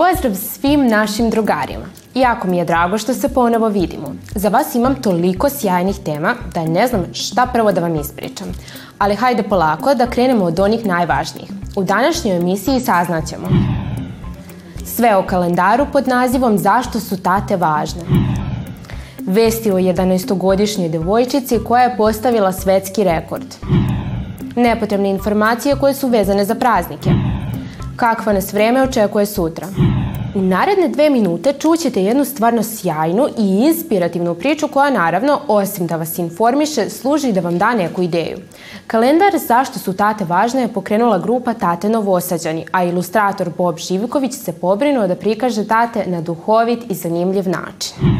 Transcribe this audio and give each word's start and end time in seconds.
Pozdrav 0.00 0.34
svim 0.34 0.86
našim 0.86 1.30
drugarima. 1.30 1.84
Jako 2.14 2.48
mi 2.48 2.58
je 2.58 2.64
drago 2.64 2.98
što 2.98 3.14
se 3.14 3.28
ponovo 3.28 3.68
vidimo. 3.68 4.14
Za 4.34 4.48
vas 4.48 4.74
imam 4.74 5.02
toliko 5.02 5.48
sjajnih 5.48 5.96
tema 6.04 6.34
da 6.54 6.64
ne 6.64 6.86
znam 6.86 7.04
šta 7.12 7.46
prvo 7.52 7.72
da 7.72 7.80
vam 7.80 7.96
ispričam. 7.96 8.46
Ali 8.98 9.16
hajde 9.16 9.42
polako 9.42 9.94
da 9.94 10.06
krenemo 10.06 10.44
od 10.44 10.60
onih 10.60 10.86
najvažnijih. 10.86 11.50
U 11.76 11.84
današnjoj 11.84 12.36
emisiji 12.36 12.80
saznaćemo 12.80 13.48
sve 14.84 15.16
o 15.16 15.22
kalendaru 15.22 15.86
pod 15.92 16.08
nazivom 16.08 16.58
Zašto 16.58 17.00
su 17.00 17.22
tate 17.22 17.56
važne. 17.56 18.02
Vesti 19.26 19.70
o 19.70 19.78
11-godišnjoj 19.78 20.88
devojčici 20.88 21.58
koja 21.68 21.82
je 21.82 21.96
postavila 21.96 22.52
svetski 22.52 23.04
rekord. 23.04 23.54
Nepotrebne 24.56 25.10
informacije 25.10 25.76
koje 25.76 25.94
su 25.94 26.08
vezane 26.08 26.44
za 26.44 26.54
praznike 26.54 27.10
kakva 28.00 28.32
nas 28.32 28.52
vreme 28.52 28.82
očekuje 28.82 29.26
sutra. 29.26 29.66
U 30.34 30.42
naredne 30.42 30.88
dve 30.88 31.10
minute 31.10 31.52
čućete 31.52 32.02
jednu 32.02 32.24
stvarno 32.24 32.62
sjajnu 32.62 33.28
i 33.38 33.42
inspirativnu 33.42 34.34
priču 34.34 34.68
koja 34.68 34.90
naravno, 34.90 35.40
osim 35.48 35.86
da 35.86 35.96
vas 35.96 36.18
informiše, 36.18 36.90
služi 36.90 37.32
da 37.32 37.40
vam 37.40 37.58
da 37.58 37.74
neku 37.74 38.02
ideju. 38.02 38.38
Kalendar 38.86 39.38
Zašto 39.48 39.78
su 39.78 39.96
tate 39.96 40.24
važne 40.24 40.62
je 40.62 40.72
pokrenula 40.72 41.18
grupa 41.18 41.54
Tate 41.54 41.88
Novosađani, 41.88 42.66
a 42.72 42.84
ilustrator 42.84 43.50
Bob 43.58 43.78
Živković 43.78 44.34
se 44.34 44.52
pobrinuo 44.52 45.06
da 45.06 45.14
prikaže 45.14 45.68
tate 45.68 46.04
na 46.06 46.20
duhovit 46.20 46.90
i 46.90 46.94
zanimljiv 46.94 47.48
način. 47.48 48.19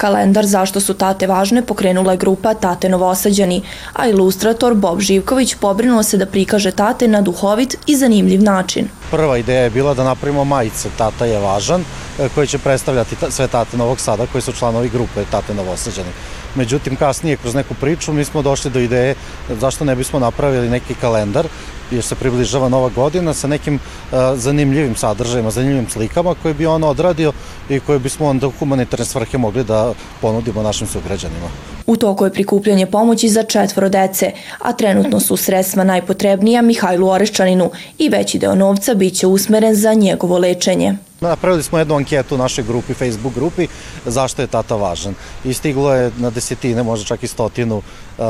Kalendar 0.00 0.46
Zašto 0.46 0.80
su 0.80 0.94
tate 0.94 1.26
važne 1.26 1.60
pokrenula 1.62 2.12
je 2.12 2.18
grupa 2.18 2.54
Tate 2.54 2.88
Novosađani, 2.88 3.60
a 3.92 4.06
ilustrator 4.08 4.74
Bob 4.74 5.00
Živković 5.00 5.54
pobrinuo 5.60 6.02
se 6.02 6.16
da 6.16 6.26
prikaže 6.26 6.70
tate 6.70 7.08
na 7.08 7.20
duhovit 7.20 7.76
i 7.86 7.96
zanimljiv 7.96 8.42
način. 8.42 8.88
Prva 9.10 9.36
ideja 9.38 9.66
je 9.66 9.70
bila 9.70 9.94
da 9.94 10.04
napravimo 10.04 10.44
majice 10.44 10.88
Tata 10.98 11.26
je 11.26 11.38
važan, 11.38 11.84
e, 12.18 12.28
koje 12.34 12.46
će 12.46 12.58
predstavljati 12.58 13.16
sve 13.30 13.48
tate 13.48 13.76
Novog 13.76 14.00
Sada 14.00 14.26
koji 14.26 14.42
su 14.42 14.52
članovi 14.52 14.88
grupe 14.88 15.24
Tate 15.30 15.54
Novosađani. 15.54 16.16
Međutim, 16.54 16.96
kasnije 16.96 17.36
kroz 17.36 17.54
neku 17.54 17.74
priču 17.74 18.12
mi 18.12 18.24
smo 18.24 18.42
došli 18.42 18.70
do 18.70 18.80
ideje 18.80 19.14
zašto 19.60 19.84
ne 19.84 19.96
bismo 19.96 20.18
napravili 20.18 20.70
neki 20.70 20.94
kalendar 20.94 21.46
jer 21.90 22.02
se 22.02 22.14
približava 22.14 22.68
nova 22.68 22.88
godina 22.88 23.34
sa 23.34 23.46
nekim 23.46 23.74
uh, 23.74 24.18
zanimljivim 24.34 24.94
sadržajima, 24.96 25.50
zanimljivim 25.50 25.88
slikama 25.88 26.34
koje 26.42 26.54
bi 26.54 26.66
on 26.66 26.84
odradio 26.84 27.32
i 27.68 27.80
koje 27.80 27.98
bismo 27.98 28.26
onda 28.26 28.46
u 28.46 28.52
humanitarne 28.58 29.04
svrhe 29.04 29.38
mogli 29.38 29.64
da 29.64 29.92
ponudimo 30.20 30.62
našim 30.62 30.86
sugrađanima. 30.86 31.46
U 31.86 31.96
toku 31.96 32.24
je 32.24 32.32
prikupljanje 32.32 32.86
pomoći 32.86 33.28
za 33.28 33.42
četvoro 33.42 33.88
dece, 33.88 34.32
a 34.58 34.72
trenutno 34.72 35.20
su 35.20 35.36
sredstva 35.36 35.84
najpotrebnija 35.84 36.62
Mihajlu 36.62 37.08
Oreščaninu 37.08 37.70
i 37.98 38.08
veći 38.08 38.38
deo 38.38 38.54
novca 38.54 38.94
biće 38.94 39.26
usmeren 39.26 39.74
za 39.74 39.94
njegovo 39.94 40.38
lečenje. 40.38 40.94
Napravili 41.20 41.62
smo 41.62 41.78
jednu 41.78 41.96
anketu 41.96 42.34
u 42.34 42.38
našoj 42.38 42.64
grupi, 42.64 42.94
Facebook 42.94 43.34
grupi, 43.34 43.66
zašto 44.06 44.42
je 44.42 44.48
tata 44.48 44.76
važan. 44.76 45.14
I 45.44 45.54
stiglo 45.54 45.94
je 45.94 46.10
na 46.18 46.30
desetine, 46.30 46.82
možda 46.82 47.06
čak 47.06 47.22
i 47.22 47.26
stotinu 47.26 47.76
uh, 47.76 48.24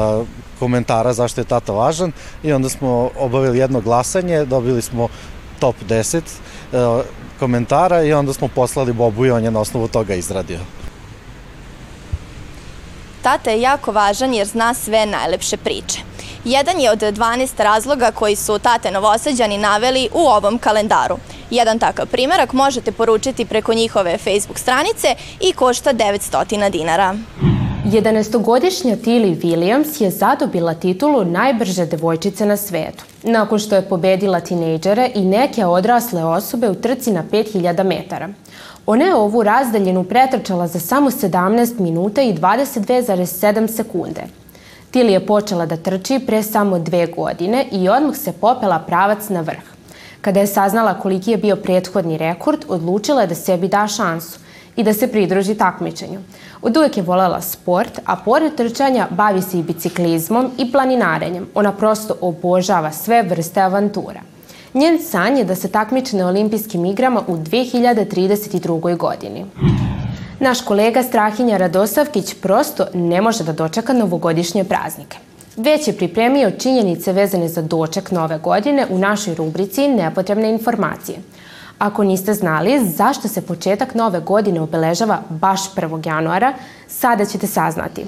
komentara 0.58 1.12
zašto 1.12 1.40
je 1.40 1.44
tata 1.44 1.72
važan 1.72 2.12
i 2.42 2.52
onda 2.52 2.68
smo 2.68 3.10
obavili 3.18 3.58
jedno 3.58 3.80
glasanje, 3.80 4.44
dobili 4.44 4.82
smo 4.82 5.08
top 5.58 5.76
10 5.88 6.20
uh, 6.72 7.04
komentara 7.38 8.02
i 8.02 8.12
onda 8.12 8.32
smo 8.32 8.48
poslali 8.48 8.92
Bobu 8.92 9.26
i 9.26 9.30
on 9.30 9.44
je 9.44 9.50
na 9.50 9.60
osnovu 9.60 9.88
toga 9.88 10.14
izradio. 10.14 10.58
Tata 13.22 13.50
je 13.50 13.60
jako 13.60 13.92
važan 13.92 14.34
jer 14.34 14.46
zna 14.46 14.74
sve 14.74 15.06
najlepše 15.06 15.56
priče. 15.56 15.98
Jedan 16.44 16.80
je 16.80 16.90
od 16.90 16.98
12 16.98 17.62
razloga 17.62 18.10
koji 18.10 18.36
su 18.36 18.58
tate 18.58 18.90
novosađani 18.90 19.58
naveli 19.58 20.08
u 20.12 20.20
ovom 20.20 20.58
kalendaru. 20.58 21.16
Jedan 21.50 21.78
takav 21.78 22.06
primerak 22.06 22.52
možete 22.52 22.92
poručiti 22.92 23.44
preko 23.44 23.74
njihove 23.74 24.18
Facebook 24.18 24.58
stranice 24.58 25.14
i 25.40 25.52
košta 25.52 25.92
900 25.94 26.70
dinara. 26.70 27.16
11-godišnja 27.84 28.96
Tilly 28.96 29.40
Williams 29.42 30.02
je 30.02 30.10
zadobila 30.10 30.74
titulu 30.74 31.24
najbrže 31.24 31.86
devojčice 31.86 32.46
na 32.46 32.56
svetu, 32.56 33.04
nakon 33.22 33.58
što 33.58 33.76
je 33.76 33.88
pobedila 33.88 34.40
tinejdžere 34.40 35.10
i 35.14 35.24
neke 35.24 35.66
odrasle 35.66 36.24
osobe 36.24 36.70
u 36.70 36.74
trci 36.74 37.12
na 37.12 37.24
5000 37.32 37.84
metara. 37.84 38.28
Ona 38.86 39.04
je 39.04 39.14
ovu 39.14 39.42
razdaljenu 39.42 40.04
pretrčala 40.04 40.66
za 40.66 40.80
samo 40.80 41.10
17 41.10 41.80
minuta 41.80 42.22
i 42.22 42.34
22,7 42.34 43.76
sekunde. 43.76 44.22
Tilly 44.92 45.10
je 45.10 45.26
počela 45.26 45.66
da 45.66 45.76
trči 45.76 46.20
pre 46.26 46.42
samo 46.42 46.78
dve 46.78 47.06
godine 47.06 47.66
i 47.72 47.88
odmah 47.88 48.16
se 48.16 48.32
popela 48.32 48.78
pravac 48.78 49.28
na 49.28 49.40
vrh. 49.40 49.79
Kada 50.20 50.40
je 50.40 50.46
saznala 50.46 50.94
koliki 50.94 51.30
je 51.30 51.36
bio 51.36 51.56
prethodni 51.56 52.18
rekord, 52.18 52.64
odlučila 52.68 53.20
je 53.20 53.26
da 53.26 53.34
sebi 53.34 53.68
da 53.68 53.86
šansu 53.86 54.38
i 54.76 54.82
da 54.82 54.92
se 54.94 55.08
pridruži 55.08 55.54
takmičenju. 55.54 56.20
Od 56.62 56.76
uvek 56.76 56.96
je 56.96 57.02
volela 57.02 57.40
sport, 57.40 58.00
a 58.04 58.16
pored 58.16 58.54
trčanja 58.54 59.06
bavi 59.10 59.42
se 59.42 59.58
i 59.58 59.62
biciklizmom 59.62 60.50
i 60.58 60.72
planinarenjem. 60.72 61.46
Ona 61.54 61.72
prosto 61.72 62.16
obožava 62.20 62.92
sve 62.92 63.22
vrste 63.22 63.60
avantura. 63.60 64.20
Njen 64.74 65.02
san 65.02 65.36
je 65.36 65.44
da 65.44 65.54
se 65.54 65.68
takmiči 65.68 66.16
na 66.16 66.28
olimpijskim 66.28 66.84
igrama 66.84 67.22
u 67.26 67.36
2032. 67.36 68.96
godini. 68.96 69.46
Naš 70.40 70.60
kolega 70.60 71.02
Strahinja 71.02 71.56
Radosavkić 71.56 72.34
prosto 72.34 72.86
ne 72.94 73.20
može 73.20 73.44
da 73.44 73.52
dočeka 73.52 73.92
novogodišnje 73.92 74.64
praznike. 74.64 75.29
Već 75.64 75.88
je 75.88 75.96
pripremio 75.96 76.50
činjenice 76.50 77.12
vezane 77.12 77.48
za 77.48 77.62
doček 77.62 78.10
nove 78.10 78.38
godine 78.38 78.86
u 78.90 78.98
našoj 78.98 79.34
rubrici 79.34 79.88
Nepotrebne 79.88 80.50
informacije. 80.50 81.18
Ako 81.78 82.04
niste 82.04 82.34
znali 82.34 82.84
zašto 82.84 83.28
se 83.28 83.46
početak 83.46 83.94
nove 83.94 84.20
godine 84.20 84.60
obeležava 84.60 85.22
baš 85.28 85.74
1. 85.74 86.06
januara, 86.06 86.54
sada 86.88 87.24
ćete 87.24 87.46
saznati. 87.46 88.04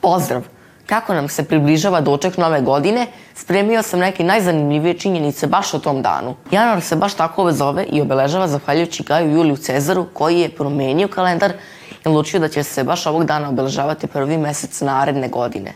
Pozdrav! 0.00 0.57
Kako 0.88 1.14
nam 1.14 1.28
se 1.28 1.44
približava 1.44 2.00
doček 2.00 2.36
nove 2.36 2.60
godine, 2.60 3.06
spremio 3.34 3.82
sam 3.82 4.00
neke 4.00 4.24
najzanimljivije 4.24 4.94
činjenice 4.98 5.46
baš 5.46 5.74
o 5.74 5.78
tom 5.78 6.02
danu. 6.02 6.34
Januar 6.50 6.80
se 6.80 6.96
baš 6.96 7.14
tako 7.14 7.52
zove 7.52 7.84
i 7.84 8.00
obeležava 8.00 8.48
zahvaljujući 8.48 9.02
Gaju 9.02 9.32
Juliju 9.32 9.56
Cezaru 9.56 10.06
koji 10.12 10.40
je 10.40 10.48
promenio 10.48 11.08
kalendar 11.08 11.52
i 11.90 12.08
odlučio 12.08 12.40
da 12.40 12.48
će 12.48 12.62
se 12.62 12.84
baš 12.84 13.06
ovog 13.06 13.24
dana 13.24 13.48
obeležavati 13.48 14.06
prvi 14.06 14.38
mesec 14.38 14.80
naredne 14.80 15.28
godine. 15.28 15.74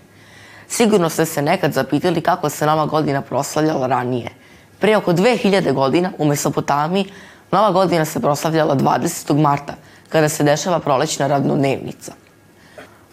Sigurno 0.69 1.09
ste 1.09 1.27
se 1.27 1.43
nekad 1.43 1.73
zapitali 1.73 2.21
kako 2.21 2.49
se 2.49 2.67
nova 2.67 2.87
godina 2.87 3.21
proslavljala 3.21 3.87
ranije. 3.87 4.31
Pre 4.79 4.97
oko 4.97 5.13
2000 5.13 5.73
godina 5.73 6.13
u 6.19 6.25
Mesopotamiji 6.25 7.13
nova 7.51 7.71
godina 7.71 8.05
se 8.05 8.21
proslavljala 8.21 8.77
20. 8.77 9.41
marta, 9.41 9.75
kada 10.09 10.29
se 10.29 10.45
dešava 10.45 10.79
prolećna 10.79 11.27
radnodnevnica. 11.27 12.22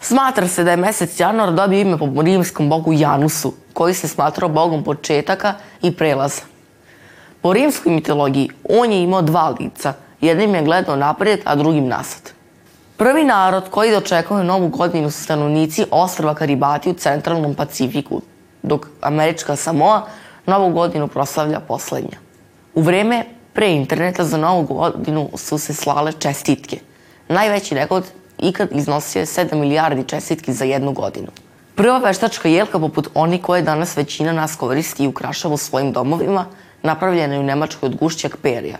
Smatra 0.00 0.48
se 0.48 0.64
da 0.64 0.70
je 0.70 0.76
mesec 0.76 1.20
januar 1.20 1.52
dobio 1.52 1.80
ime 1.80 1.98
po 1.98 2.22
rimskom 2.22 2.68
bogu 2.68 2.92
Janusu, 2.92 3.54
koji 3.72 3.94
se 3.94 4.08
smatrao 4.08 4.48
bogom 4.48 4.84
početaka 4.84 5.54
i 5.82 5.96
prelaza. 5.96 6.42
Po 7.42 7.52
rimskoj 7.52 7.92
mitologiji 7.92 8.50
on 8.68 8.92
je 8.92 9.02
imao 9.02 9.22
dva 9.22 9.54
lica, 9.60 9.92
jednim 10.20 10.54
je 10.54 10.62
gledao 10.62 10.96
napred, 10.96 11.40
a 11.44 11.54
drugim 11.54 11.86
nasad. 11.88 12.32
Prvi 12.96 13.24
narod 13.24 13.70
koji 13.70 13.90
dočekuje 13.90 14.44
novu 14.44 14.68
godinu 14.68 15.10
su 15.10 15.22
stanovnici 15.22 15.84
ostrava 15.90 16.34
Karibati 16.34 16.90
u 16.90 16.94
centralnom 16.94 17.54
Pacifiku, 17.54 18.20
dok 18.62 18.86
američka 19.00 19.56
Samoa 19.56 20.06
novu 20.46 20.72
godinu 20.72 21.08
proslavlja 21.08 21.60
poslednja. 21.60 22.18
U 22.74 22.82
vreme 22.82 23.24
pre 23.52 23.72
interneta 23.72 24.24
za 24.24 24.36
novu 24.36 24.62
godinu 24.62 25.28
su 25.34 25.58
se 25.58 25.74
slale 25.74 26.12
čestitke. 26.12 26.78
Najveći 27.28 27.74
rekord 27.74 28.04
ikad 28.42 28.68
iznosio 28.72 29.20
je 29.20 29.26
7 29.26 29.54
milijardi 29.54 30.04
čestitki 30.04 30.52
za 30.52 30.64
jednu 30.64 30.92
godinu. 30.92 31.28
Prva 31.74 31.98
veštačka 31.98 32.48
jelka, 32.48 32.78
poput 32.78 33.08
oni 33.14 33.42
koje 33.42 33.62
danas 33.62 33.96
većina 33.96 34.32
nas 34.32 34.56
koristi 34.56 35.04
i 35.04 35.06
ukrašava 35.06 35.54
u 35.54 35.56
svojim 35.56 35.92
domovima, 35.92 36.46
napravljena 36.82 37.34
je 37.34 37.40
u 37.40 37.42
Nemačkoj 37.42 37.86
od 37.86 37.96
gušćak 37.96 38.36
perija. 38.36 38.78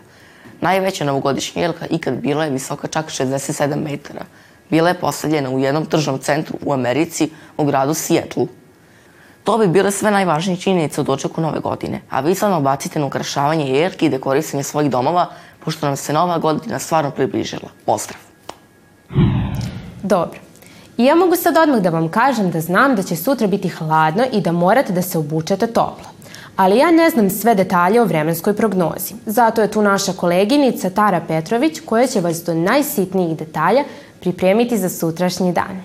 Najveća 0.61 1.05
novogodišnja 1.05 1.63
jelka 1.63 1.87
ikad 1.87 2.15
bila 2.15 2.45
je 2.45 2.51
visoka 2.51 2.89
čak 2.89 3.07
67 3.07 3.83
metara. 3.83 4.25
Bila 4.71 4.89
je 4.89 5.01
postavljena 5.01 5.51
u 5.51 5.59
jednom 5.59 5.87
tržnom 5.87 6.19
centru 6.19 6.59
u 6.63 6.73
Americi, 6.73 7.31
u 7.57 7.65
gradu 7.65 7.95
Sijetlu. 7.95 8.49
To 9.45 9.59
bi 9.59 9.67
bile 9.67 9.91
sve 9.91 10.11
najvažnije 10.11 10.57
činjenice 10.57 11.01
u 11.01 11.05
dočeku 11.05 11.41
nove 11.41 11.61
godine, 11.61 12.01
a 12.11 12.21
vi 12.21 12.35
samo 12.35 12.61
bacite 12.61 12.99
na 12.99 13.07
ukrašavanje 13.07 13.71
jelki 13.71 14.07
i 14.07 14.09
dekorisanje 14.09 14.63
svojih 14.63 14.91
domova, 14.91 15.27
pošto 15.65 15.87
nam 15.87 15.97
se 15.97 16.13
nova 16.13 16.39
godina 16.39 16.79
stvarno 16.79 17.11
približila. 17.11 17.71
Pozdrav! 17.87 18.30
Dobro. 20.03 20.39
I 20.97 21.05
ja 21.05 21.15
mogu 21.15 21.37
sad 21.37 21.57
odmah 21.57 21.81
da 21.81 21.91
vam 21.91 22.09
kažem 22.09 22.51
da 22.51 22.61
znam 22.61 22.97
da 22.97 23.03
će 23.03 23.17
sutra 23.17 23.47
biti 23.47 23.69
hladno 23.69 24.25
i 24.33 24.41
da 24.41 24.53
morate 24.53 24.93
da 24.93 25.03
se 25.03 25.19
obučete 25.19 25.67
toplo. 25.67 26.05
Ali 26.57 26.79
ja 26.79 26.91
ne 26.91 27.11
znam 27.11 27.31
sve 27.31 27.55
detalje 27.55 28.01
o 28.01 28.05
vremenskoj 28.05 28.57
prognozi. 28.57 29.15
Zato 29.27 29.63
je 29.63 29.71
tu 29.71 29.83
naša 29.83 30.13
koleginica 30.13 30.91
Tara 30.91 31.21
Petrović 31.29 31.81
koja 31.85 32.07
će 32.07 32.21
vas 32.21 32.45
do 32.45 32.55
najsitnijih 32.55 33.39
detalja 33.39 33.85
pripremiti 34.21 34.79
za 34.79 34.89
sutrašnji 34.89 35.53
dan. 35.53 35.83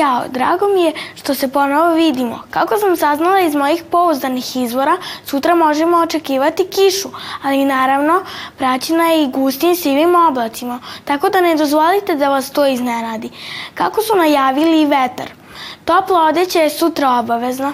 Ćao, 0.00 0.22
drago 0.28 0.68
mi 0.68 0.82
je 0.82 0.92
što 1.14 1.34
se 1.34 1.48
ponovo 1.48 1.94
vidimo. 1.94 2.38
Kako 2.50 2.76
sam 2.76 2.96
saznala 2.96 3.40
iz 3.40 3.54
mojih 3.54 3.84
pouzdanih 3.90 4.56
izvora, 4.56 4.96
sutra 5.24 5.54
možemo 5.54 5.96
očekivati 5.96 6.66
kišu, 6.66 7.08
ali 7.42 7.64
naravno 7.64 8.22
praćena 8.58 9.04
je 9.04 9.24
i 9.24 9.30
gustim 9.30 9.76
sivim 9.76 10.14
oblacima, 10.28 10.80
tako 11.04 11.28
da 11.28 11.40
ne 11.40 11.56
dozvolite 11.56 12.14
da 12.14 12.28
vas 12.28 12.50
to 12.50 12.66
iznenadi. 12.66 13.30
Kako 13.74 14.02
su 14.02 14.16
najavili 14.16 14.82
i 14.82 14.86
vetar. 14.86 15.30
Topla 15.84 16.22
odeća 16.22 16.60
je 16.60 16.70
sutra 16.70 17.10
obavezna. 17.10 17.72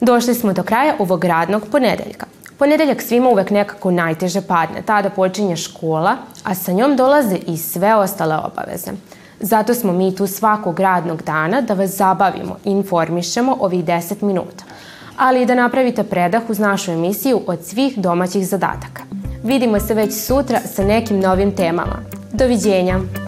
Došli 0.00 0.34
smo 0.34 0.52
do 0.52 0.62
kraja 0.62 0.94
ovog 0.98 1.24
radnog 1.24 1.62
ponedeljka. 1.72 2.27
Ponedeljak 2.58 3.02
svima 3.02 3.28
uvek 3.30 3.50
nekako 3.50 3.90
najteže 3.90 4.40
padne, 4.40 4.82
tada 4.82 5.10
počinje 5.10 5.56
škola, 5.56 6.16
a 6.44 6.54
sa 6.54 6.72
njom 6.72 6.96
dolaze 6.96 7.36
i 7.46 7.56
sve 7.56 7.94
ostale 7.94 8.36
obaveze. 8.36 8.90
Zato 9.40 9.74
smo 9.74 9.92
mi 9.92 10.14
tu 10.16 10.26
svakog 10.26 10.80
radnog 10.80 11.22
dana 11.22 11.60
da 11.60 11.74
vas 11.74 11.90
zabavimo 11.90 12.56
i 12.64 12.70
informišemo 12.70 13.56
ovih 13.60 13.84
10 13.84 14.22
minuta, 14.22 14.64
ali 15.16 15.42
i 15.42 15.46
da 15.46 15.54
napravite 15.54 16.02
predah 16.02 16.42
uz 16.48 16.58
našu 16.58 16.90
emisiju 16.92 17.40
od 17.46 17.64
svih 17.64 17.98
domaćih 17.98 18.46
zadataka. 18.46 19.02
Vidimo 19.44 19.80
se 19.80 19.94
već 19.94 20.14
sutra 20.14 20.60
sa 20.60 20.84
nekim 20.84 21.20
novim 21.20 21.56
temama. 21.56 21.98
Doviđenja! 22.32 23.27